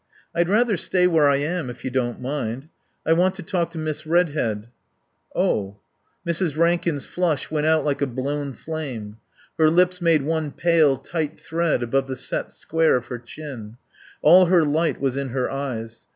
[0.33, 2.69] "I'd rather stay where I am if you don't mind.
[3.05, 4.69] I want to talk to Miss Redhead."
[5.35, 5.77] "Oh"
[6.27, 6.57] Mrs.
[6.57, 9.17] Rankin's flush went out like a blown flame.
[9.59, 13.77] Her lips made one pale, tight thread above the set square of her chin.
[14.23, 16.07] All her light was in her eyes.